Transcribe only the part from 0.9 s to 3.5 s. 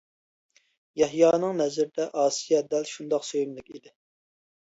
يەھيانىڭ نەزىرىدە ئاسىيە دەل شۇنداق